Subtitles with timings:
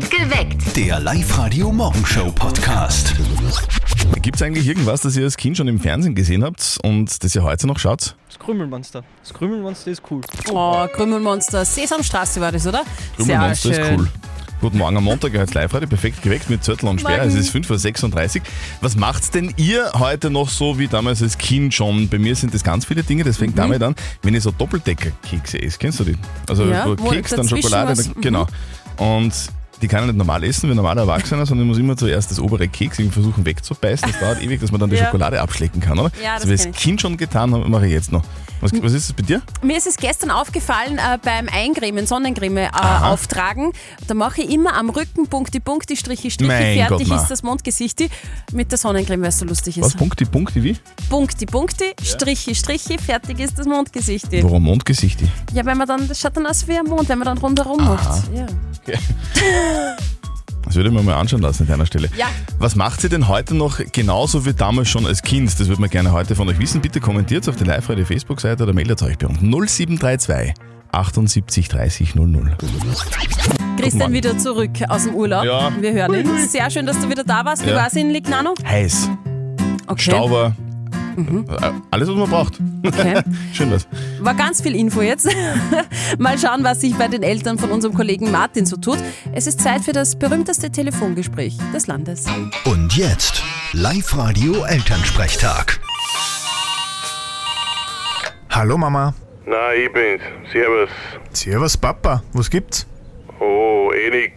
[0.00, 0.74] Geweckt.
[0.74, 3.14] Der Live-Radio-Morgenshow-Podcast.
[4.22, 7.34] Gibt es eigentlich irgendwas, das ihr als Kind schon im Fernsehen gesehen habt und das
[7.34, 8.16] ihr heute noch schaut?
[8.28, 9.04] Das Krümelmonster.
[9.22, 10.22] Das Krümelmonster ist cool.
[10.50, 11.66] Oh, Krümelmonster.
[11.66, 12.84] Sesamstraße war das, oder?
[13.16, 14.00] Krümelmonster Sehr ist schön.
[14.00, 14.08] cool.
[14.62, 17.22] Guten Morgen am Montag, heute live heute perfekt geweckt mit Zettel und Sperr.
[17.24, 18.42] Es ist 5.36 Uhr.
[18.80, 22.08] Was macht's denn ihr heute noch so wie damals als Kind schon?
[22.08, 23.24] Bei mir sind das ganz viele Dinge.
[23.24, 23.40] Das Mhm.
[23.44, 25.76] fängt damit an, wenn ich so Doppeldecker-Kekse esse.
[25.78, 26.16] Kennst du die?
[26.48, 27.92] Also Ja, Keks, dann Schokolade.
[27.94, 28.46] Dann, genau.
[28.96, 29.34] Und
[29.82, 32.38] die kann ich nicht normal essen wie normaler Erwachsener, sondern ich muss immer zuerst das
[32.38, 34.08] obere Keks irgendwie versuchen wegzubeißen.
[34.10, 35.06] Das dauert ewig, dass man dann die Ja.
[35.06, 36.10] Schokolade abschlecken kann, oder?
[36.22, 36.82] Ja, das also, was kenn als ich.
[36.82, 38.22] Kind schon getan habe, mache ich jetzt noch.
[38.60, 39.42] Was, was ist das bei dir?
[39.62, 43.12] Mir ist es gestern aufgefallen äh, beim Eincremen, Sonnencreme äh, Aha.
[43.12, 43.72] auftragen.
[44.06, 46.52] Da mache ich immer am Rücken Punkti, Punkti, Striche, Striche.
[46.52, 48.04] Mein Fertig Gott, ist das Mondgesicht
[48.52, 49.84] mit der Sonnencreme, weil es so lustig ist.
[49.84, 49.96] Was?
[49.96, 50.76] Punkti, Punkti, wie?
[51.10, 54.28] Punkti, Punkti, Striche, Striche, fertig ist das Mondgesicht.
[54.30, 55.18] Warum Mondgesicht?
[55.52, 57.84] Ja, wenn man dann, das schaut dann aus wie ein Mond, wenn man dann rundherum
[57.84, 58.22] macht.
[58.32, 58.46] Ja.
[60.64, 62.08] Das würde ich mir mal anschauen lassen an deiner Stelle.
[62.16, 62.26] Ja.
[62.58, 65.50] Was macht sie denn heute noch genauso wie damals schon als Kind?
[65.60, 66.80] Das würde man gerne heute von euch wissen.
[66.80, 70.54] Bitte kommentiert auf der Live-Radio Facebook-Seite oder meldet euch bei uns 0732
[70.92, 72.56] 78 30 00.
[73.78, 75.44] Christian wieder zurück aus dem Urlaub.
[75.44, 75.70] Ja.
[75.80, 76.48] Wir hören ihn.
[76.48, 77.64] Sehr schön, dass du wieder da warst.
[77.66, 77.76] Wie Ja.
[77.76, 78.54] war es in Lignano?
[78.66, 79.10] Heiß,
[79.88, 80.02] Okay.
[80.02, 80.54] Stauber,
[81.16, 82.58] äh, alles was man braucht.
[82.86, 83.20] okay.
[83.52, 83.86] Schön was.
[84.20, 85.28] War ganz viel Info jetzt.
[86.18, 88.98] Mal schauen, was sich bei den Eltern von unserem Kollegen Martin so tut.
[89.32, 92.24] Es ist Zeit für das berühmteste Telefongespräch des Landes.
[92.64, 95.80] Und jetzt Live-Radio-Elternsprechtag.
[98.50, 99.14] Hallo Mama.
[99.46, 100.22] Na, ich bin's.
[100.52, 100.90] Servus.
[101.32, 102.86] Servus Papa, was gibt's?
[103.40, 104.34] Oh, eh nix.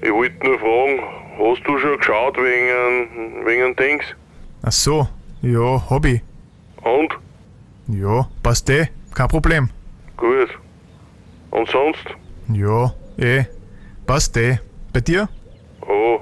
[0.00, 1.00] Ich wollte nur fragen,
[1.38, 4.04] hast du schon geschaut wegen, wegen Dings?
[4.62, 5.08] Ach so,
[5.42, 6.22] ja, hab ich.
[6.82, 7.12] Und?
[7.88, 9.70] Ja, passt eh, kein Problem.
[10.16, 10.50] Gut.
[11.50, 12.04] Und sonst?
[12.52, 13.44] Ja, eh,
[14.06, 14.58] passt eh.
[14.92, 15.28] Bei dir?
[15.82, 16.20] Oh,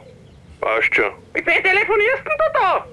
[0.61, 1.13] passt schon.
[1.35, 2.87] Mit wem telefonierst denn du da?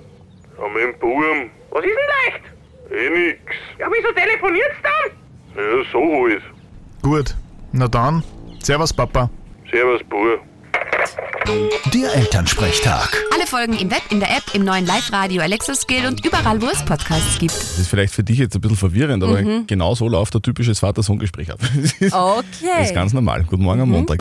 [0.59, 1.49] Ja, mit dem Buben.
[1.71, 2.43] Was ist denn leicht?
[2.91, 3.39] Eh nix.
[3.79, 5.17] Ja, wieso telefoniert's dann?
[5.55, 6.43] Ja, so halt.
[7.01, 7.35] Gut.
[7.71, 8.23] Na dann,
[8.59, 9.29] Servus Papa.
[9.71, 10.39] Servus, Bub.
[11.47, 13.21] Der Elternsprechtag.
[13.33, 16.67] Alle Folgen im Web, in der App, im neuen Live-Radio Alexa Skill und überall, wo
[16.67, 17.51] es Podcasts gibt.
[17.53, 20.79] Das ist vielleicht für dich jetzt ein bisschen verwirrend, aber genau so läuft ein typisches
[20.79, 21.59] Vater-Sohn-Gespräch ab.
[21.75, 22.45] Das ist- Okay.
[22.77, 23.43] Das ist ganz normal.
[23.43, 24.19] Guten Morgen am Montag.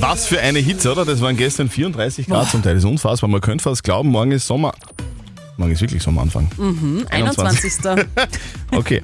[0.00, 1.04] Was für eine Hitze, oder?
[1.04, 2.74] Das waren gestern 34 Grad zum Teil.
[2.74, 3.28] Das ist unfassbar.
[3.30, 4.74] Man könnte fast glauben, morgen ist Sommer.
[5.58, 6.48] Morgen ist wirklich Sommeranfang.
[7.10, 7.72] 21.
[8.70, 9.02] Okay.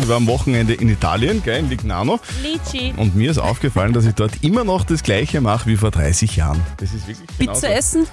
[0.00, 2.20] Ich war am Wochenende in Italien, gell, in Lignano.
[2.42, 2.94] Lici.
[2.96, 6.36] Und mir ist aufgefallen, dass ich dort immer noch das Gleiche mache wie vor 30
[6.36, 6.60] Jahren.
[6.78, 7.60] Das ist wirklich genauso.
[7.60, 8.06] Pizza essen?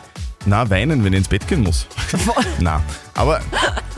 [0.46, 1.88] Na, weinen, wenn ich ins Bett gehen muss.
[2.60, 2.82] Na,
[3.14, 3.42] aber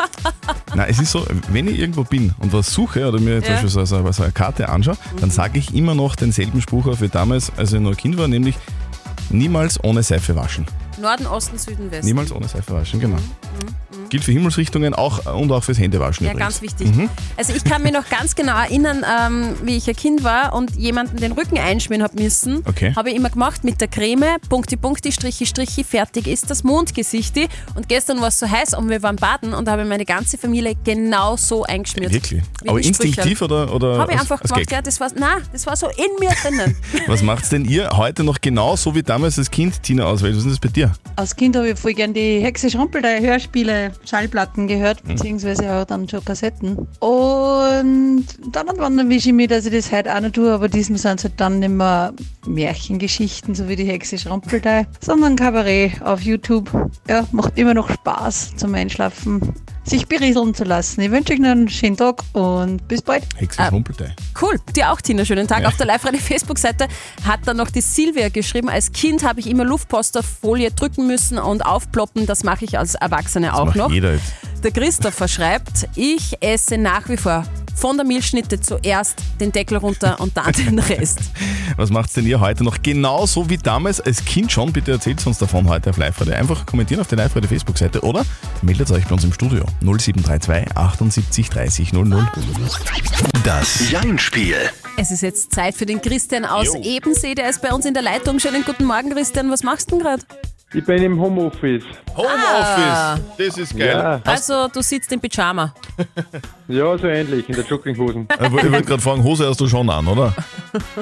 [0.76, 3.52] na, es ist so, wenn ich irgendwo bin und was suche oder mir zum Ja.
[3.54, 7.02] Beispiel so, so, so eine Karte anschaue, dann sage ich immer noch denselben Spruch auf
[7.02, 8.56] wie damals, als ich noch Kind war, nämlich
[9.30, 10.66] niemals ohne Seife waschen.
[11.00, 12.06] Norden, Osten, Süden, Westen.
[12.06, 13.00] Niemals ohne Seife waschen,
[14.10, 16.60] Gilt für Himmelsrichtungen auch und auch fürs Händewaschen Ja, übrigens.
[16.60, 16.88] ganz wichtig.
[17.38, 20.76] Also ich kann mich noch ganz genau erinnern, ähm, wie ich ein Kind war und
[20.76, 22.64] jemanden den Rücken einschmieren habe müssen.
[22.66, 22.94] Okay.
[22.96, 27.38] Habe ich immer gemacht mit der Creme, Punkti, Punkti, Strichi, Strichi, fertig ist das Mondgesicht.
[27.76, 30.06] Und gestern war es so heiß und wir waren baden und da habe ich meine
[30.06, 32.12] ganze Familie genau so eingeschmiert.
[32.14, 32.42] Wirklich?
[32.68, 34.72] Aber instinktiv oder, oder Habe ich als- einfach als gemacht, Gag?
[34.78, 36.76] ja, das war, nein, das war so in mir drinnen.
[37.08, 40.36] Was macht's denn ihr heute noch genau so wie damals als Kind, Tina, auswählt?
[40.36, 40.92] Was ist das bei dir?
[41.16, 45.10] Als Kind habe ich voll gern die Hexe Schrumpelei Hörspiele, Schallplatten gehört, Mhm.
[45.16, 46.88] beziehungsweise auch dann schon Kassetten.
[47.00, 50.70] Und dann und wann erwische ich mich, dass ich das heute auch noch tue, aber
[50.70, 52.14] diesmal sind es halt dann nicht mehr
[52.46, 56.70] Märchengeschichten, so wie die Hexe Schrumpelei, sondern Kabarett auf YouTube.
[57.08, 59.54] Ja, macht immer noch Spaß zum Einschlafen,
[59.84, 61.02] sich berieseln zu lassen.
[61.02, 63.24] Ich wünsche euch noch einen schönen Tag und bis bald.
[63.38, 63.70] Hexe Ah.
[63.70, 64.14] Schrumpeltei.
[64.40, 65.26] Cool, dir auch, Tina.
[65.26, 65.62] Schönen Tag.
[65.62, 65.68] Ja.
[65.68, 66.88] Auf der Live-Radio-Facebook-Seite
[67.26, 71.66] hat dann noch die Silvia geschrieben, als Kind habe ich immer Luftposterfolie drücken müssen und
[71.66, 72.26] aufploppen.
[72.26, 73.92] Das mache ich als Erwachsene auch Macht noch.
[73.92, 74.34] jeder jetzt.
[74.64, 77.46] Der Christopher schreibt, ich esse nach wie vor
[77.80, 81.20] von der Milchschnitte zuerst den Deckel runter und dann den Rest.
[81.78, 84.74] Was macht's denn ihr heute noch genauso wie damals als Kind schon?
[84.74, 86.34] Bitte erzählt uns davon heute auf Live-Radio.
[86.34, 88.26] Einfach kommentieren auf der Live-Radio Facebook-Seite oder
[88.62, 92.28] meldet euch bei uns im Studio 0732 78 30 00.
[93.44, 94.58] Das Jein-Spiel.
[94.98, 96.82] Es ist jetzt Zeit für den Christian aus Jo.
[96.82, 98.40] Ebensee, der ist bei uns in der Leitung.
[98.40, 99.50] Schönen guten Morgen, Christian.
[99.50, 100.24] Was machst du denn gerade?
[100.72, 101.84] Ich bin im Homeoffice.
[102.16, 103.88] Homeoffice, das ist geil.
[103.90, 105.74] Ja, Also, du sitzt im Pyjama.
[106.68, 108.28] ja, so ähnlich, in der Jogginghosen.
[108.40, 110.32] Ich wollte gerade fragen, Hose hast du schon an, oder?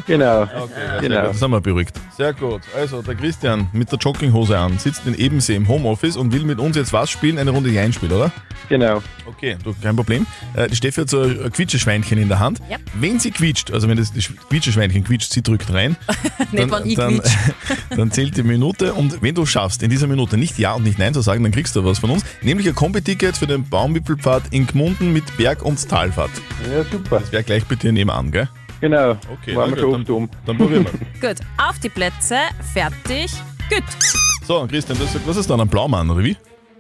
[0.05, 0.43] Genau.
[0.43, 0.49] Okay,
[0.91, 1.21] sehr Genau.
[1.21, 1.99] gut, das haben wir beruhigt.
[2.15, 2.61] Sehr gut.
[2.77, 6.59] Also, der Christian mit der Jogginghose an, sitzt in Ebensee im Homeoffice und will mit
[6.59, 7.37] uns jetzt was spielen?
[7.37, 8.31] Eine Runde Jein-Spiel, oder?
[8.69, 9.01] Genau.
[9.27, 10.25] Okay, du, kein Problem.
[10.56, 12.59] Äh, die Steffi hat so ein Quietscheschweinchen in der Hand.
[12.69, 12.77] Ja.
[12.94, 14.12] Wenn sie quietscht, also wenn das
[14.50, 15.97] Quietscheschweinchen quietscht, sie drückt rein,
[16.51, 17.31] ich dann, quietsch.
[17.89, 20.97] dann zählt die Minute und wenn du schaffst, in dieser Minute nicht Ja und nicht
[20.97, 24.44] Nein zu sagen, dann kriegst du was von uns, nämlich ein Kombi-Ticket für den Baumwipfelpfad
[24.51, 26.31] in Gmunden mit Berg- und Talfahrt.
[26.71, 27.19] Ja, super.
[27.19, 28.47] Das wäre gleich bei dir nebenan, gell?
[28.80, 29.18] Genau.
[29.31, 30.30] Okay, Waren wir schon gut, oft um.
[30.45, 30.85] Dann probieren
[31.19, 31.30] wir.
[31.30, 32.38] Gut, auf die Plätze,
[32.73, 33.31] fertig,
[33.69, 33.83] gut.
[34.45, 36.38] So, Christian, du hast gesagt, was ist dann ein Blaumann, oder wie?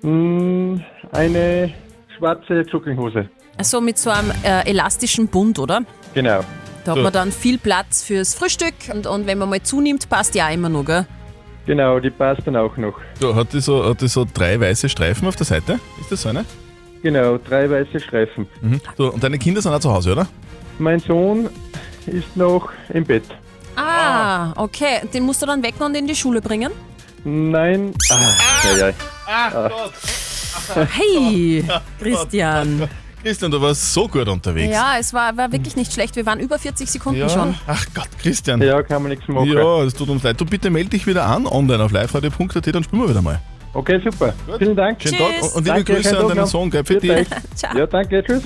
[0.07, 0.79] Mm,
[1.11, 1.73] Eine
[2.17, 3.29] schwarze Jogginghose.
[3.57, 5.81] Also mit so einem äh, elastischen Bund, oder?
[6.13, 6.41] Genau.
[6.83, 7.03] Da hat So.
[7.03, 10.53] man dann viel Platz fürs Frühstück und, und wenn man mal zunimmt, passt ja auch
[10.53, 11.05] immer noch, gell?
[11.65, 12.93] Genau, die passt dann auch noch.
[13.19, 15.79] So, hat die so, hat die so drei weiße Streifen auf der Seite?
[15.99, 16.45] Ist das so eine?
[17.03, 18.47] Genau, drei weiße Streifen.
[18.61, 18.79] Mhm.
[18.97, 20.27] So, und deine Kinder sind auch zu Hause, oder?
[20.79, 21.49] Mein Sohn
[22.05, 23.23] ist noch im Bett.
[23.75, 25.01] Ah, okay.
[25.13, 26.71] Den musst du dann wecken und in die Schule bringen?
[27.25, 27.93] Nein.
[28.09, 28.15] Ah,
[28.77, 28.93] ja, ja.
[29.27, 29.93] Ach Gott.
[30.91, 31.63] Hey,
[32.01, 32.87] Christian.
[33.23, 34.71] Christian, du warst so gut unterwegs.
[34.73, 36.15] Ja, es war, war wirklich nicht schlecht.
[36.15, 37.55] Wir waren über 40 Sekunden schon.
[37.65, 38.61] Ach Gott, Christian.
[38.61, 39.51] Ja, kann man nichts machen.
[39.51, 40.39] Ja, es tut uns leid.
[40.39, 43.39] Du bitte melde dich wieder an online auf liveradio.at, dann spielen wir wieder mal.
[43.73, 44.33] Okay, super.
[44.57, 45.01] Vielen Dank.
[45.01, 45.27] Schönen Tschüss.
[45.27, 46.47] Tag und- und liebe Danke, Grüße schönen an Tag deinen noch.
[46.47, 46.83] Sohn, gell?
[46.85, 47.15] Für Bitte.
[47.15, 47.27] dich.
[47.55, 47.77] Ciao.
[47.77, 48.41] Ja, danke, tschüss.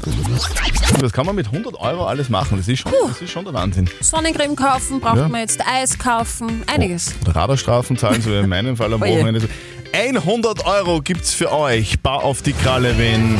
[0.99, 2.57] Das kann man mit 100 Euro alles machen.
[2.57, 3.89] Das ist schon, das ist schon der Wahnsinn.
[4.01, 5.29] Sonnencreme kaufen, braucht Ja.
[5.29, 7.15] man jetzt Eis kaufen, einiges.
[7.25, 9.19] Und Radarstrafen zahlen, so wie in meinem Fall am Oje.
[9.19, 9.47] Wochenende.
[9.93, 11.99] 100 Euro gibt's für euch.
[12.01, 13.37] Bar auf die Kralle, wenn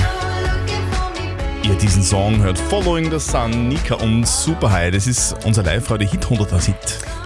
[1.64, 2.58] ihr diesen Song hört.
[2.58, 4.92] Following the Sun, Nika und Superhigh.
[4.92, 6.76] Das ist unser Live-Radio Hit 100er Hit.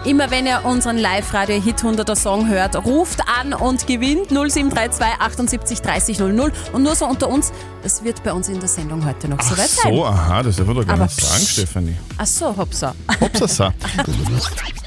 [0.05, 5.81] Immer wenn ihr unseren Live-Radio Hit 100er Song hört, ruft an und gewinnt 0732 78
[5.81, 6.51] 30 00.
[6.73, 7.51] Und nur so unter uns,
[7.83, 9.91] es wird bei uns in der Sendung heute noch soweit sein.
[9.91, 11.43] So, aha, das darf man doch gar Aber nicht sagen.
[11.43, 11.95] Stefanie.
[12.17, 12.93] Ach so, hoppsa.
[13.19, 13.73] Hopsasa.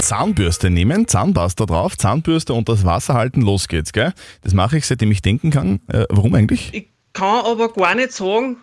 [0.00, 4.12] Zahnbürste nehmen, Zahnpasta drauf, Zahnbürste und das Wasser halten, los geht's, gell?
[4.42, 5.80] Das mache ich, seitdem ich denken kann.
[5.88, 6.70] Äh, warum eigentlich?
[6.72, 8.56] Ich kann aber gar nicht sagen,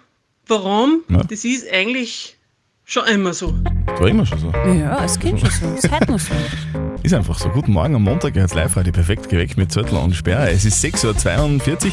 [0.47, 1.01] warum.
[1.09, 1.23] Ja.
[1.23, 2.37] Das ist eigentlich
[2.83, 3.53] schon immer so.
[3.87, 4.51] Das war immer schon so.
[4.51, 5.67] Ja, als Kind schon so.
[5.75, 6.33] Ist heute noch so.
[7.03, 7.49] Ist einfach so.
[7.49, 10.49] Guten Morgen am Montag, ihr hört Live-Radio perfekt geweckt mit Zettel und Sperre.
[10.49, 11.91] Es ist 6.42 Uhr.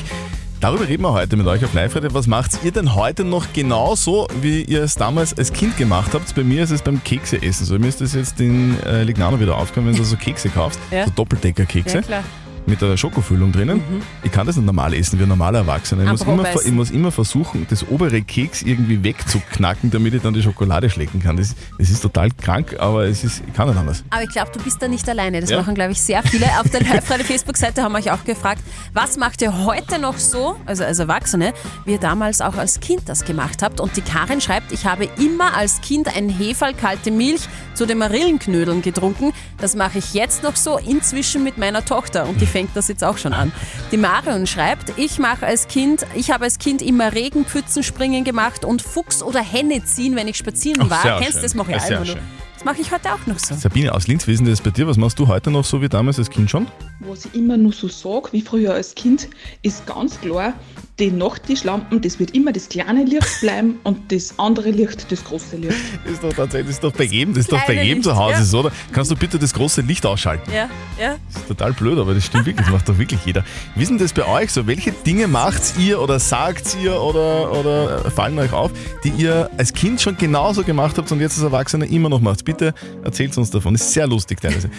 [0.63, 2.15] Darüber reden wir heute mit euch auf Live-Radio.
[2.15, 6.33] Was macht ihr denn heute noch genauso, wie ihr es damals als Kind gemacht habt?
[6.37, 7.77] Bei mir ist es beim Kekse essen so.
[7.81, 11.05] Mir ist das jetzt in äh, Lignano wieder aufgekommen, wenn du so Kekse kaufst, Ja.
[11.05, 12.03] so Doppeldecker-Kekse.
[12.09, 12.23] Ja.
[12.67, 13.83] Mit der Schokofüllung drinnen.
[14.23, 16.05] Ich kann das nicht normal essen wie ein normaler Erwachsener.
[16.05, 20.35] Ich muss, immer, ich muss immer versuchen, das obere Keks irgendwie wegzuknacken, damit ich dann
[20.35, 21.37] die Schokolade schlecken kann.
[21.37, 24.05] Das, das ist total krank, aber es ist, ich kann nicht anders.
[24.11, 25.41] Aber ich glaube, du bist da nicht alleine.
[25.41, 25.59] Das Ja.
[25.59, 26.47] machen, glaube ich, sehr viele.
[26.61, 28.63] Auf der Live-Radio-Facebook-Seite haben wir euch auch gefragt,
[28.93, 31.53] was macht ihr heute noch so, also als Erwachsene,
[31.85, 33.81] wie ihr damals auch als Kind das gemacht habt.
[33.81, 37.43] Und die Karin schreibt, ich habe immer als Kind ein Heferl kalte Milch
[37.75, 39.33] zu den Marillenknödeln getrunken.
[39.59, 42.29] Das mache ich jetzt noch so, inzwischen mit meiner Tochter.
[42.29, 43.51] Und die fängt das jetzt auch schon an.
[43.91, 48.83] Die Marion schreibt, ich mache als Kind, ich habe als Kind immer Regenpfützenspringen gemacht und
[48.83, 51.03] Fuchs oder Henne ziehen, wenn ich spazieren war.
[51.03, 51.55] sehr Kennst du das?
[51.55, 52.17] Mache ich auch.
[52.55, 53.57] Das mache ich heute auch noch so.
[53.57, 54.87] Sabine aus Linz, wie ist denn das bei dir?
[54.87, 56.69] Was machst du heute noch so wie damals als Kind schon?
[57.09, 59.29] Was ich immer nur so sage, wie früher als Kind,
[59.63, 60.55] ist ganz klar,
[60.99, 65.57] die Nachttischlampen, das wird immer das kleine Licht bleiben und das andere Licht das große
[65.57, 65.77] Licht.
[66.05, 68.21] Ist doch tatsächlich, das ist doch bei jedem, das ist doch bei jedem zu Licht,
[68.21, 68.45] Hause ja.
[68.45, 68.73] so, oder?
[68.93, 70.51] Kannst du bitte das große Licht ausschalten?
[70.53, 70.69] Ja,
[71.01, 71.17] ja.
[71.33, 73.43] Das ist total blöd, aber das stimmt wirklich, das macht doch wirklich jeder.
[73.75, 74.67] Wie ist denn das bei euch so?
[74.67, 78.71] Welche Dinge macht ihr oder sagt ihr oder, oder fallen euch auf,
[79.03, 82.45] die ihr als Kind schon genauso gemacht habt und jetzt als Erwachsener immer noch macht?
[82.45, 84.71] Bitte erzählt uns davon, ist sehr lustig teilweise.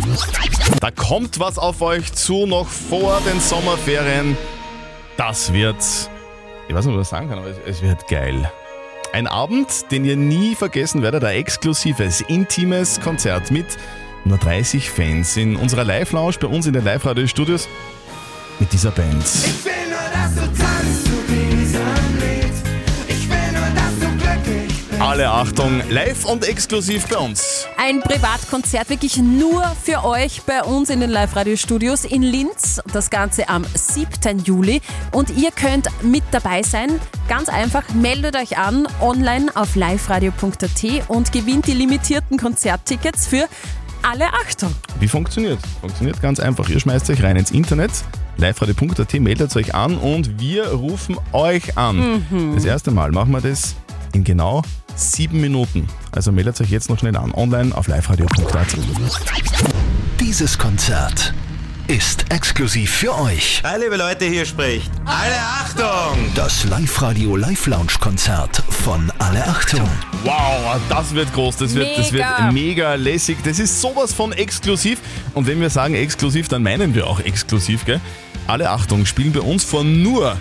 [0.80, 4.36] da kommt was auf euch zu, noch vor den Sommerferien.
[5.16, 5.76] Das wird,
[6.68, 8.50] ich weiß nicht, was ich sagen kann, aber es, es wird geil.
[9.12, 13.66] Ein Abend, den ihr nie vergessen werdet, ein exklusives, intimes Konzert mit
[14.24, 17.68] nur 30 Fans in unserer Live-Lounge bei uns in den Live-Radio-Studios
[18.58, 19.24] mit dieser Band.
[19.64, 20.75] will nur, dass du
[25.16, 27.66] Alle Achtung, live und exklusiv bei uns.
[27.78, 32.82] Ein Privatkonzert wirklich nur für euch bei uns in den Live-Radio-Studios in Linz.
[32.92, 34.40] Das Ganze am 7.
[34.40, 34.82] Juli.
[35.12, 37.00] Und ihr könnt mit dabei sein.
[37.30, 43.48] Ganz einfach, meldet euch an online auf liveradio.at und gewinnt die limitierten Konzerttickets für
[44.02, 44.74] alle Achtung.
[45.00, 45.60] Wie funktioniert?
[45.80, 46.68] Funktioniert ganz einfach.
[46.68, 47.92] Ihr schmeißt euch rein ins Internet,
[48.36, 52.22] liveradio.at, meldet euch an und wir rufen euch an.
[52.28, 52.54] Mhm.
[52.54, 53.76] Das erste Mal machen wir das
[54.12, 54.60] in genau
[54.96, 55.86] sieben Minuten.
[56.12, 58.76] Also meldet euch jetzt noch schnell an, online auf liveradio.at.
[60.20, 61.34] Dieses Konzert
[61.86, 63.62] ist exklusiv für euch.
[63.64, 66.18] Hi, liebe Leute, hier spricht alle Achtung!
[66.34, 69.88] Das Live-Radio Live-Lounge-Konzert von Alle Achtung.
[70.24, 72.52] Wow, das wird groß, das wird, das wird Mega.
[72.52, 73.38] mega lässig.
[73.44, 74.98] Das ist sowas von exklusiv.
[75.34, 78.00] Und wenn wir sagen exklusiv, dann meinen wir auch exklusiv, gell?
[78.48, 80.36] Alle Achtung, spielen bei uns von nur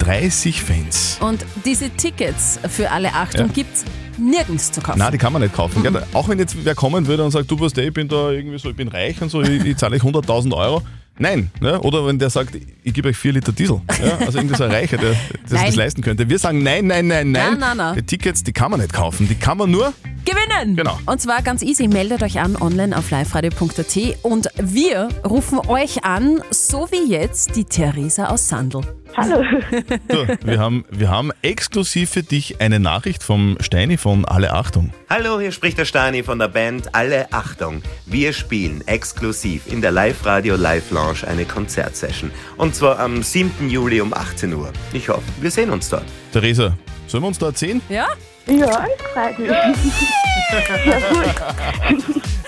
[0.00, 1.18] 30 Fans.
[1.20, 3.52] Und diese Tickets für alle Achtung Ja.
[3.52, 3.84] gibt's
[4.18, 4.98] nirgends zu kaufen.
[4.98, 5.82] Nein, die kann man nicht kaufen.
[5.82, 6.02] Gell?
[6.12, 8.58] Auch wenn jetzt wer kommen würde und sagt, du weißt, eh, ich bin da irgendwie
[8.58, 10.82] so, ich bin reich und so, ich, ich zahle euch 100.000 Euro.
[11.18, 11.78] Nein, ne?
[11.82, 13.82] oder wenn der sagt, ich gebe euch 4 Liter Diesel.
[14.02, 14.16] Ja?
[14.24, 16.26] Also irgendwie so ein Reicher, der der sich das leisten könnte.
[16.30, 17.50] Wir sagen nein, nein, nein, nein.
[17.52, 17.94] Nein, nein, nein.
[17.96, 19.28] Die Tickets, die kann man nicht kaufen.
[19.28, 19.92] Die kann man nur
[20.24, 20.76] Gewinnen!
[20.76, 20.98] Genau.
[21.06, 21.88] Und zwar ganz easy.
[21.88, 27.64] Meldet euch an online auf liveradio.at und wir rufen euch an, so wie jetzt die
[27.64, 28.82] Theresa aus Sandl.
[29.16, 29.42] Hallo.
[30.10, 34.92] So, wir, haben, wir haben exklusiv für dich eine Nachricht vom Steini von Alle Achtung.
[35.08, 37.82] Hallo, hier spricht der Stani von der Band Alle Achtung.
[38.06, 42.30] Wir spielen exklusiv in der Live-Radio Live-Lounge eine Konzertsession.
[42.56, 43.68] Und zwar am 7.
[43.68, 44.72] Juli um 18 Uhr.
[44.92, 46.04] Ich hoffe, wir sehen uns dort.
[46.32, 47.80] Theresa, sollen wir uns da erzählen?
[47.88, 48.08] Ja?
[48.50, 49.48] Ja, es freut mich.
[49.50, 51.34] Ja, gut.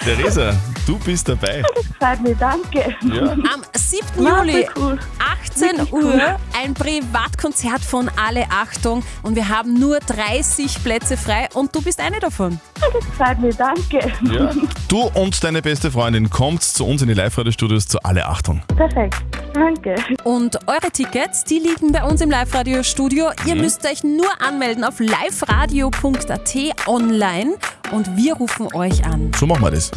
[0.04, 0.52] Theresa,
[0.84, 1.62] du bist dabei.
[1.98, 2.94] Freut mich, danke.
[3.02, 3.32] Ja.
[3.32, 4.24] Am 7.
[4.24, 4.98] Ja, Juli, cool.
[5.44, 6.36] 18 Wirklich Uhr, cool.
[6.60, 12.00] ein Privatkonzert von Alle Achtung und wir haben nur 30 Plätze frei und du bist
[12.00, 12.58] eine davon.
[12.80, 14.12] Das freut mich, danke.
[14.22, 14.50] Ja.
[14.88, 18.60] Du und deine beste Freundin kommt zu uns in die Live-Radio-Studios zu Alle Achtung.
[18.76, 19.14] Perfekt,
[19.54, 19.94] danke.
[20.24, 23.30] Und eure Tickets, die liegen bei uns im Live-Radio-Studio.
[23.46, 26.56] Ihr müsst euch nur anmelden auf liveradio.at
[26.86, 27.54] online
[27.90, 29.30] und wir rufen euch an.
[29.38, 29.90] So machen wir das.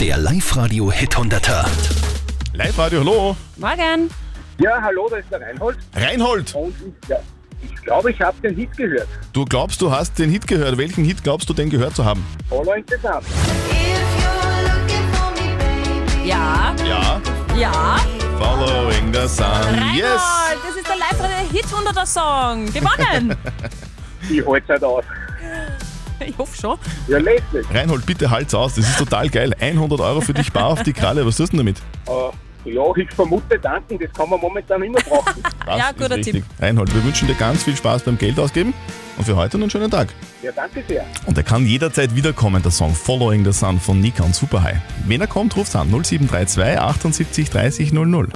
[0.00, 1.66] Der Live-Radio Hit 100er.
[2.54, 3.36] Live-Radio, hallo.
[3.56, 4.10] Morgen.
[4.58, 5.76] Ja, hallo, da ist der Reinhold.
[5.94, 7.16] Reinhold, Und ich, ja,
[7.62, 9.08] ich glaube, ich habe den Hit gehört.
[9.34, 10.78] du glaubst, du hast den Hit gehört.
[10.78, 12.24] Welchen Hit glaubst du denn gehört zu haben?
[12.48, 13.20] Following the Sun.
[16.24, 17.20] Ja, Ja.
[17.58, 17.96] ja.
[18.38, 19.44] Following the Sun.
[19.46, 20.22] Reinhold, Yes.
[20.66, 22.66] das ist der Live-Radio-Hit 100er Song.
[22.72, 23.36] Gewonnen.
[24.30, 25.04] Ich halte halt aus.
[26.20, 26.78] ich hoffe schon.
[27.08, 27.66] Ja, lässig.
[27.72, 28.74] Reinhold, bitte halt's aus.
[28.74, 29.54] Das ist total geil.
[29.60, 31.24] 100 Euro für dich bar auf die Kralle.
[31.26, 31.78] Was tust du denn damit?
[32.08, 32.35] Äh,
[32.66, 35.42] ja, ich vermute danken, das kann man momentan immer brauchen.
[35.66, 36.34] Das Ja, ist guter richtig.
[36.34, 36.44] Tipp.
[36.60, 38.72] Reinhold, wir wünschen dir ganz viel Spaß beim Geld ausgeben
[39.18, 40.08] und für heute noch einen schönen Tag.
[40.42, 41.04] ja, danke sehr.
[41.26, 44.80] Und er kann jederzeit wiederkommen, der Song Following the Sun von Nika und Superhigh.
[45.06, 48.28] Wenn er kommt, ruft's an 0732 78 30 00.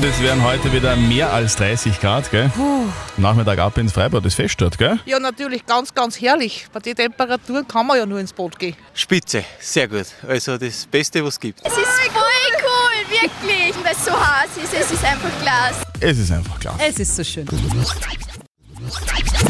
[0.00, 2.50] Das wären heute wieder mehr als 30 Grad, gell?
[3.16, 5.00] Nachmittag ab ins Freibad, das Fest dort, gell?
[5.06, 6.66] Ja, natürlich ganz, ganz herrlich.
[6.72, 8.76] Bei den Temperaturen kann man ja nur ins Boot gehen.
[8.94, 10.06] Spitze, sehr gut.
[10.28, 11.60] Also das Beste, was es gibt.
[11.66, 11.78] Es ist
[12.12, 12.22] voll
[13.22, 14.74] wirklich, weil es so heiß ist.
[14.74, 15.82] Es ist einfach Glas.
[16.00, 16.78] Es ist einfach klar.
[16.86, 17.46] Es ist so schön.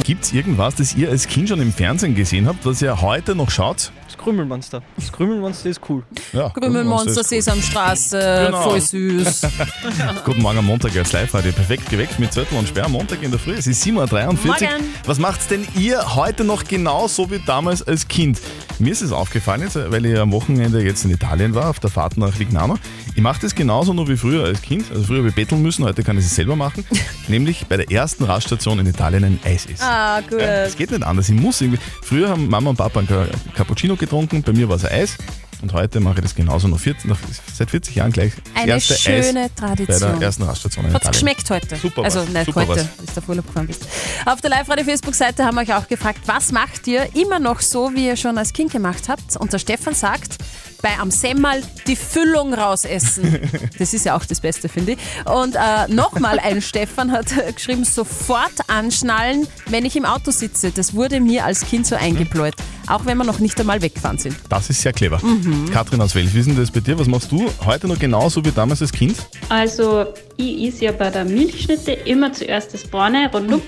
[0.04, 3.50] Gibt's irgendwas, das ihr als Kind schon im Fernsehen gesehen habt, was ihr heute noch
[3.50, 3.92] schaut?
[4.28, 4.82] Das Krümelmonster.
[4.96, 6.02] Das Krümelmonster ist cool.
[6.34, 8.60] Ja, Krümelmonster, Sesamstraße, Genau.
[8.62, 9.40] voll süß.
[10.26, 11.50] Guten Morgen am Montag als Live-Radio.
[11.52, 13.54] Perfekt geweckt mit Zettel und Sperr am Montag in der Früh.
[13.54, 14.44] Es ist 7.43 Uhr.
[14.44, 14.84] Morgen.
[15.06, 18.38] Was macht's denn ihr heute noch genauso wie damals als Kind?
[18.78, 21.88] Mir ist es aufgefallen, jetzt, weil ich am Wochenende jetzt in Italien war, auf der
[21.90, 22.76] Fahrt nach Lignano.
[23.16, 24.84] Ich mache das genauso nur wie früher als Kind.
[24.90, 26.84] Also früher habe ich betteln müssen, heute kann ich es selber machen.
[27.28, 29.82] nämlich bei der ersten Raststation in Italien ein Eis essen.
[29.82, 30.38] Ah, gut.
[30.40, 31.28] Ja, es geht nicht anders.
[31.30, 31.80] Ich muss irgendwie.
[32.02, 35.16] Früher haben Mama und Papa einen Ca- Cappuccino getrunken, bei mir war es Eis.
[35.60, 36.68] Und heute mache ich das genauso.
[36.68, 37.18] Noch 40, nach,
[37.52, 38.32] seit 40 Jahren gleich.
[38.54, 40.00] das Eine erste schöne Eis Tradition.
[40.12, 41.12] Bei der ersten Raststation in Hat's Italien.
[41.36, 41.76] geschmeckt heute?
[41.76, 42.28] Super Also was.
[42.28, 43.06] nicht Super heute, was.
[43.06, 43.82] bis auf Urlaub gefahren bist.
[44.24, 48.06] Auf der Live-Radio-Facebook-Seite haben wir euch auch gefragt, was macht ihr immer noch so, wie
[48.06, 49.36] ihr schon als Kind gemacht habt?
[49.36, 50.36] Und der Stefan sagt,
[50.80, 53.40] bei am Semmel die Füllung rausessen.
[53.80, 54.98] Das ist ja auch das Beste, finde ich.
[55.24, 60.70] Und äh, nochmal ein Stefan hat geschrieben, sofort anschnallen, wenn ich im Auto sitze.
[60.70, 62.54] Das wurde mir als Kind so eingebläut.
[62.88, 64.36] Auch wenn wir noch nicht einmal weggefahren sind.
[64.48, 65.20] Das ist sehr clever.
[65.24, 65.70] Mhm.
[65.70, 66.98] Katrin aus Wels, wie ist denn das bei dir?
[66.98, 69.16] Was machst du heute noch genauso wie damals als Kind?
[69.48, 73.62] Also, ich is ja bei der Milchschnitte immer zuerst das braune, rundum,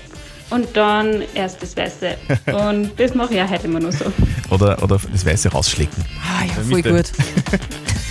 [0.49, 2.15] und dann erst das weiße.
[2.53, 4.05] Und das mache ich auch heute immer nur so.
[4.49, 6.03] Oder, oder das Weiße rausschlecken?
[6.21, 7.11] Ah ja, voll gut.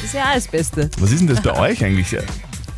[0.02, 0.90] Das ist ja auch das Beste.
[0.98, 2.16] Was ist denn das bei euch eigentlich?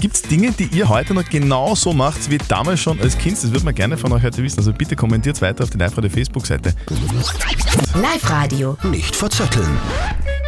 [0.03, 3.35] Gibt es Dinge, die ihr heute noch genauso macht wie damals schon als Kind?
[3.37, 4.59] Das würde man gerne von euch heute wissen.
[4.59, 6.75] Also bitte kommentiert weiter auf die live Facebook-Seite.
[7.95, 8.77] Live-Radio.
[8.83, 9.79] Nicht verzetteln.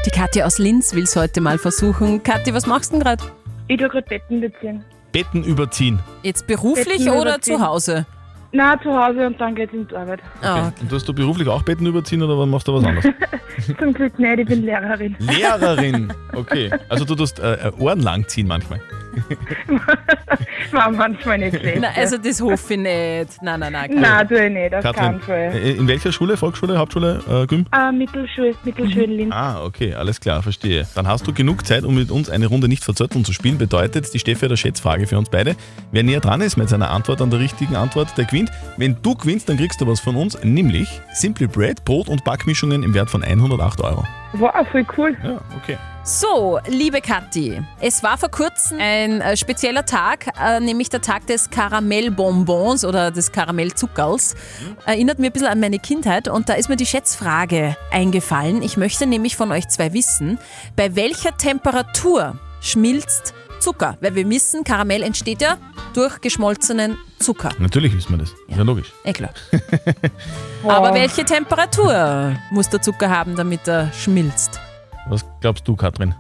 [0.05, 2.21] Die Katja aus Linz will es heute mal versuchen.
[2.25, 3.23] Katja, was machst du denn gerade?
[3.69, 4.85] Ich tue gerade Betten beziehen.
[5.13, 6.01] Betten überziehen.
[6.25, 7.59] Jetzt beruflich Betten oder überziehen.
[7.59, 8.07] zu Hause?
[8.51, 10.19] Na, zu Hause und dann geht's in die Arbeit.
[10.43, 13.05] Ah, Und tust du beruflich auch Betten überziehen oder machst du was anderes?
[13.79, 15.15] Zum Glück nicht, ich bin Lehrerin.
[15.21, 16.13] Lehrerin.
[16.33, 16.73] Okay.
[16.89, 18.81] Also du tust äh, Ohren lang ziehen manchmal.
[20.73, 21.79] War manchmal nicht schlecht.
[21.81, 23.43] Na, also das hoffe ich nicht.
[23.43, 23.91] Nein, nein, nein.
[23.95, 25.53] Nein, tue ich nicht, auf Katrin, keinen Fall.
[25.55, 26.37] äh, in welcher Schule?
[26.37, 27.67] Volksschule, Hauptschule, äh, Gym?
[27.73, 29.35] Äh, Mittelschule, Mittelschule in Linz.
[29.35, 30.87] Ah, okay, alles klar, verstehe.
[30.95, 33.59] Dann hast du genug Zeit, um mit uns eine Runde nicht verzötteln zu spielen.
[33.59, 35.55] Bedeutet, die Steffi hat eine Schätzfrage für uns beide.
[35.93, 38.51] Wer näher dran ist mit seiner Antwort an der richtigen Antwort, der gewinnt.
[38.77, 42.83] Wenn du gewinnst, dann kriegst du was von uns, nämlich Simply Bread, Brot und Backmischungen
[42.83, 44.05] im Wert von 108 Euro.
[44.35, 45.17] Wow, voll cool.
[45.23, 45.77] Ja, okay.
[46.07, 51.27] So, liebe Kathi, es war vor kurzem ein äh, spezieller Tag, äh, nämlich der Tag
[51.29, 54.35] des Karamellbonbons oder des Karamellzuckerls.
[54.85, 58.61] Erinnert mir ein bisschen an meine Kindheit und da ist mir die Schätzfrage eingefallen.
[58.61, 60.39] Ich möchte nämlich von euch zwei wissen,
[60.77, 63.97] bei welcher Temperatur schmilzt Zucker?
[64.03, 65.57] Weil wir wissen, Karamell entsteht ja
[65.95, 67.49] durch geschmolzenen Zucker.
[67.59, 68.35] Natürlich wissen wir das.
[68.49, 68.93] Ja, logisch.
[69.05, 69.31] Eh klar.
[70.69, 74.61] Aber welche Temperatur muss der Zucker haben, damit er schmilzt?
[75.09, 76.15] Was glaubst du, Katrin?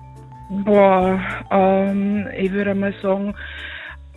[0.50, 1.18] Boah,
[1.50, 3.34] ähm, ich würde mal sagen,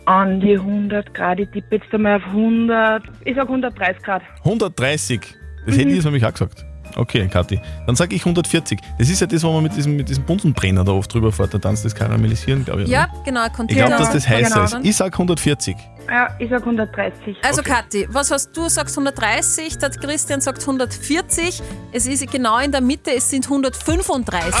[0.04, 1.40] an die 100 Grad.
[1.40, 4.22] Ich tippe jetzt einmal auf 100, ich sag 130 Grad.
[4.44, 5.20] 130.
[5.66, 6.64] Das hätte ich jetzt nämlich auch gesagt.
[6.96, 7.60] Okay, Kathi.
[7.86, 8.78] Dann sage ich 140.
[8.98, 11.54] Das ist ja das, wo man mit diesem, mit diesem Bunsenbrenner da oft drüber fährt,
[11.54, 12.88] da tanzt das Karamellisieren, glaube ich.
[12.88, 13.22] Ja, oder?
[13.24, 13.86] genau, Ich Container.
[13.86, 14.86] glaube, dass das heißer genau, ist.
[14.86, 15.76] Ich sage 140.
[16.08, 17.36] Ja, ich sag 130.
[17.42, 18.68] Also Kathi, was hast du?
[18.68, 21.62] Sagst 130, der Christian sagt 140.
[21.92, 24.54] Es ist genau in der Mitte, es sind 135.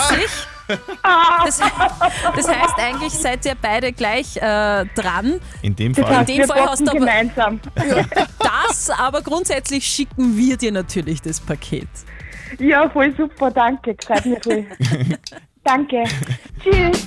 [1.44, 1.60] Das,
[2.36, 5.40] das heißt, eigentlich seid ihr beide gleich äh, dran.
[5.62, 6.16] In dem Das Fall.
[6.18, 7.60] heißt, In dem wir Fall hast du aber- gemeinsam.
[8.38, 11.88] Das, aber grundsätzlich schicken wir dir natürlich das Paket.
[12.58, 13.96] Ja, voll super, danke.
[14.04, 14.66] Freut mich voll.
[15.64, 16.04] danke.
[16.62, 17.06] Tschüss.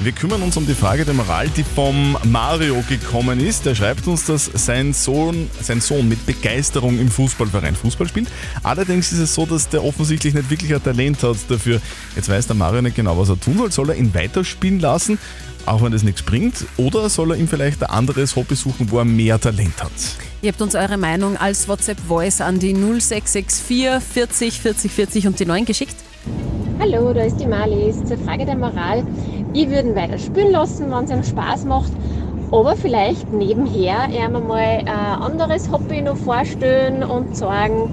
[0.00, 3.66] Wir kümmern uns um die Frage der Moral, die vom Mario gekommen ist.
[3.66, 8.28] Der schreibt uns, dass sein Sohn, sein Sohn mit Begeisterung im Fußballverein Fußball spielt.
[8.62, 11.80] Allerdings ist es so, dass der offensichtlich nicht wirklich ein Talent hat dafür.
[12.14, 13.72] Jetzt weiß der Mario nicht genau, was er tun soll.
[13.72, 15.18] Soll er ihn weiterspielen lassen,
[15.64, 16.66] auch wenn das nichts bringt?
[16.76, 19.92] Oder soll er ihm vielleicht ein anderes Hobby suchen, wo er mehr Talent hat?
[20.46, 25.44] Ihr habt uns eure Meinung als WhatsApp-Voice an die 0664 40 40 40 und die
[25.44, 25.96] 9 geschickt.
[26.78, 28.04] Hallo, da ist die Marlies.
[28.04, 29.04] Zur Frage der Moral.
[29.54, 31.90] Ich würde ihn weiter spielen lassen, wenn es ihm Spaß macht.
[32.52, 37.92] Aber vielleicht nebenher ihm mal ein anderes Hobby noch vorstellen und sagen,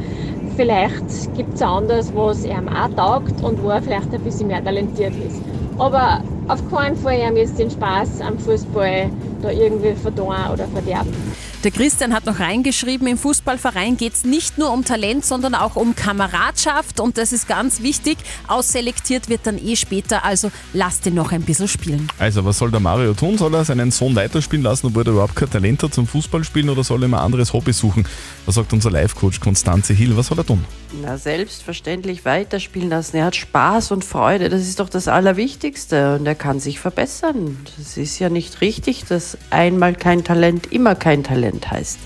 [0.56, 4.64] vielleicht gibt es anderes, was ihm auch taugt und wo er vielleicht ein bisschen mehr
[4.64, 5.42] talentiert ist.
[5.80, 9.10] Aber auf keinen Fall ihm jetzt den Spaß am Fußball
[9.42, 11.33] da irgendwie verdorren oder verderben.
[11.64, 15.78] Der Christian hat noch reingeschrieben, im Fußballverein geht es nicht nur um Talent, sondern auch
[15.78, 18.18] um Kameradschaft und das ist ganz wichtig.
[18.50, 22.10] Ausselektiert wird dann eh später, also lasst ihn noch ein bisschen spielen.
[22.20, 23.38] Also, was soll der Mario tun?
[23.38, 26.84] Soll er seinen Sohn weiterspielen lassen, obwohl er überhaupt kein Talent hat zum Fußballspielen oder
[26.84, 28.06] soll er ihm ein anderes Hobby suchen?
[28.46, 30.18] Was sagt unser Live-Coach Konstanze Hill?
[30.18, 30.66] Was soll er tun?
[31.02, 33.16] Na, selbstverständlich weiterspielen lassen.
[33.16, 34.50] Er hat Spaß und Freude.
[34.50, 36.18] Das ist doch das Allerwichtigste.
[36.18, 37.58] Und er kann sich verbessern.
[37.78, 42.00] Das ist ja nicht richtig, dass einmal kein Talent immer kein Talent heißt.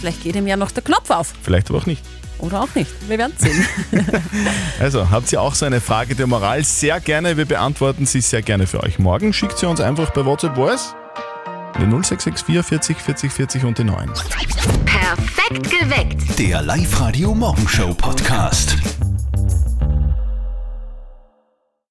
[0.00, 1.32] Vielleicht geht ihm ja noch der Knopf auf.
[1.42, 2.02] Vielleicht aber auch nicht.
[2.38, 2.90] Oder auch nicht.
[3.08, 3.64] Wir werden sehen.
[4.80, 6.64] Also, habt ihr auch so eine Frage der Moral?
[6.64, 7.36] Sehr gerne.
[7.36, 8.98] Wir beantworten sie sehr gerne für euch.
[8.98, 10.94] Morgen schickt sie uns einfach bei WhatsApp Voice.
[11.78, 14.10] Die 0664 40 40 40 und die 9.
[14.84, 16.38] Perfekt geweckt.
[16.38, 18.76] Der Live-Radio Morgenshow Podcast.